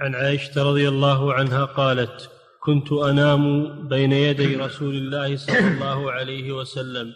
عن 0.00 0.14
عائشة 0.14 0.62
رضي 0.62 0.88
الله 0.88 1.34
عنها 1.34 1.64
قالت 1.64 2.30
كنت 2.60 2.92
أنام 2.92 3.42
بين 3.88 4.12
يدي 4.12 4.56
رسول 4.56 4.94
الله 4.94 5.36
صلى 5.36 5.58
الله 5.58 6.12
عليه 6.12 6.52
وسلم 6.52 7.12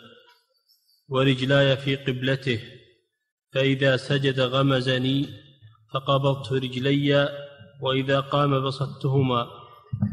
ورجلاي 1.08 1.76
في 1.76 1.96
قبلته 1.96 2.60
فإذا 3.52 3.96
سجد 3.96 4.40
غمزني 4.40 5.28
فقبضت 5.94 6.52
رجلي 6.52 7.28
وإذا 7.80 8.20
قام 8.20 8.66
بسطتهما 8.66 9.46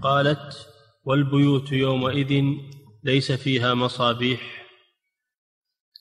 قالت 0.04 0.68
والبيوت 1.04 1.72
يومئذ 1.72 2.44
ليس 3.04 3.32
فيها 3.32 3.74
مصابيح. 3.74 4.68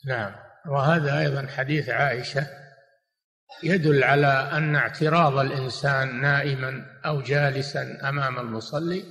نعم. 0.06 0.34
وهذا 0.68 1.20
أيضا 1.20 1.46
حديث 1.46 1.88
عائشة 1.88 2.46
يدل 3.62 4.04
على 4.04 4.26
أن 4.52 4.76
اعتراض 4.76 5.38
الإنسان 5.38 6.20
نائما 6.20 6.86
أو 7.06 7.20
جالسا 7.20 8.08
أمام 8.08 8.38
المصلي 8.38 9.04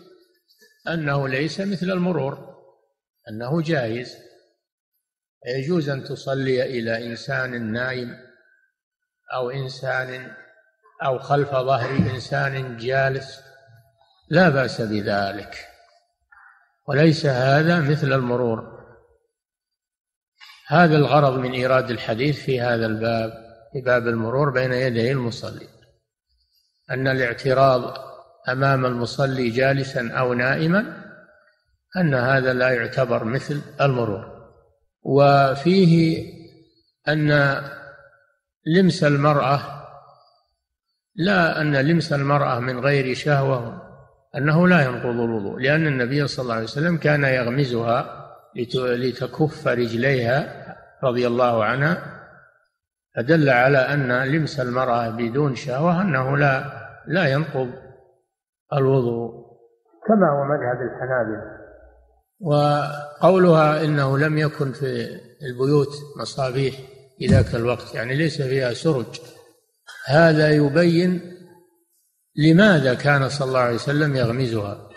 أنه 0.88 1.28
ليس 1.28 1.60
مثل 1.62 1.92
المرور 1.92 2.56
أنه 3.30 3.62
جائز. 3.62 4.16
يجوز 5.46 5.90
أن 5.90 6.04
تصلي 6.04 6.64
إلى 6.64 7.06
إنسان 7.06 7.72
نائم 7.72 8.18
أو 9.34 9.50
إنسان 9.50 10.32
أو 11.04 11.20
خلف 11.20 11.50
ظهر 11.50 11.90
إنسان 11.90 12.78
جالس 12.78 13.42
لا 14.30 14.50
بأس 14.50 14.82
بذلك. 14.82 15.68
وليس 16.88 17.26
هذا 17.26 17.80
مثل 17.80 18.14
المرور. 18.14 18.80
هذا 20.68 20.98
الغرض 20.98 21.38
من 21.38 21.52
إيراد 21.52 21.92
الحديث 21.92 22.40
في 22.40 22.62
هذا 22.62 22.86
الباب. 22.86 23.49
في 23.74 23.82
باب 23.82 24.08
المرور 24.08 24.50
بين 24.50 24.74
يدي 24.74 25.12
المصلي 25.12 25.68
أن 26.92 27.08
الاعتراض 27.08 27.98
أمام 28.50 28.86
المصلي 28.86 29.50
جالسا 29.50 30.12
أو 30.12 30.34
نائما 30.34 31.04
أن 31.98 32.14
هذا 32.14 32.54
لا 32.54 32.70
يعتبر 32.70 33.24
مثل 33.24 33.62
المرور. 33.82 34.40
وفيه 35.04 36.26
أن 37.08 37.62
لمس 38.66 39.04
المرأة 39.04 39.62
لا 41.16 41.62
أن 41.62 41.76
لمس 41.76 42.14
المرأة 42.14 42.60
من 42.60 42.80
غير 42.80 43.16
شهوة 43.16 43.82
أنه 44.36 44.68
لا 44.68 44.86
ينقض 44.86 45.20
الوضوء 45.20 45.60
لأن 45.60 45.88
النبي 45.88 46.28
صلى 46.28 46.44
الله 46.44 46.54
عليه 46.54 46.64
وسلم 46.64 46.98
كان 46.98 47.24
يغمزها 47.24 48.26
لتكف 48.76 49.68
رجليها 49.68 50.66
رضي 51.04 51.28
الله 51.28 51.64
عنها 51.64 52.19
فدل 53.16 53.50
على 53.50 53.78
أن 53.78 54.24
لمس 54.24 54.60
المرأة 54.60 55.10
بدون 55.10 55.56
شهوة 55.56 56.02
أنه 56.02 56.38
لا 56.38 56.80
لا 57.08 57.28
ينقض 57.28 57.72
الوضوء. 58.74 59.32
كما 60.08 60.30
هو 60.30 60.44
مذهب 60.44 60.82
الحنابلة. 60.82 61.60
وقولها 62.42 63.84
إنه 63.84 64.18
لم 64.18 64.38
يكن 64.38 64.72
في 64.72 65.08
البيوت 65.42 65.90
مصابيح 66.22 66.76
في 67.20 67.28
ذاك 67.28 67.56
الوقت 67.56 67.96
يعني 67.96 68.16
ليس 68.16 68.42
فيها 68.42 68.74
سرج. 68.74 69.20
هذا 70.06 70.50
يبين 70.50 71.22
لماذا 72.36 72.94
كان 72.94 73.30
صلى 73.30 73.48
الله 73.48 73.60
عليه 73.60 73.76
وسلم 73.76 74.16
يغمزها. 74.16 74.90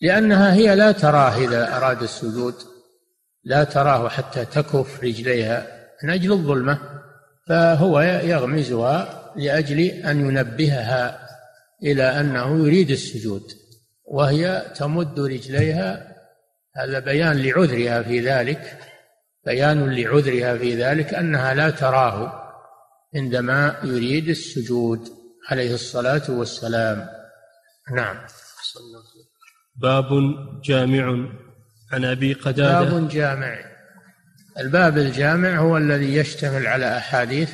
لأنها 0.00 0.54
هي 0.54 0.74
لا 0.74 0.92
تراه 0.92 1.36
إذا 1.36 1.76
أراد 1.76 2.02
السجود 2.02 2.54
لا 3.44 3.64
تراه 3.64 4.08
حتى 4.08 4.44
تكف 4.44 5.04
رجليها 5.04 5.66
من 6.04 6.10
أجل 6.10 6.32
الظلمة. 6.32 7.03
فهو 7.46 8.00
يغمزها 8.00 9.32
لأجل 9.36 9.80
أن 9.80 10.20
ينبهها 10.20 11.28
إلى 11.82 12.20
أنه 12.20 12.66
يريد 12.66 12.90
السجود 12.90 13.42
وهي 14.04 14.72
تمد 14.76 15.20
رجليها 15.20 16.14
هذا 16.76 16.98
بيان 16.98 17.42
لعذرها 17.42 18.02
في 18.02 18.20
ذلك 18.20 18.78
بيان 19.46 19.94
لعذرها 19.94 20.58
في 20.58 20.82
ذلك 20.82 21.14
أنها 21.14 21.54
لا 21.54 21.70
تراه 21.70 22.44
عندما 23.14 23.76
يريد 23.84 24.28
السجود 24.28 25.08
عليه 25.50 25.74
الصلاة 25.74 26.22
والسلام. 26.28 27.08
نعم. 27.94 28.16
باب 29.76 30.06
جامع 30.64 31.28
عن 31.92 32.04
أبي 32.04 32.32
قتادة. 32.32 32.82
باب 32.82 33.08
جامع. 33.08 33.73
الباب 34.58 34.98
الجامع 34.98 35.56
هو 35.56 35.76
الذي 35.76 36.16
يشتمل 36.16 36.66
على 36.66 36.96
أحاديث 36.96 37.52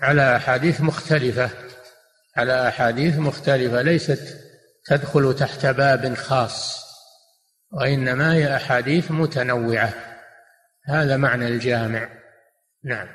على 0.00 0.36
أحاديث 0.36 0.80
مختلفة 0.80 1.50
على 2.36 2.68
أحاديث 2.68 3.18
مختلفة 3.18 3.82
ليست 3.82 4.38
تدخل 4.86 5.36
تحت 5.36 5.66
باب 5.66 6.14
خاص 6.14 6.82
وإنما 7.72 8.34
هي 8.34 8.56
أحاديث 8.56 9.10
متنوعة. 9.10 9.92
هذا 10.86 11.16
معنى 11.16 11.48
الجامع. 11.48 12.08
نعم. 12.84 13.08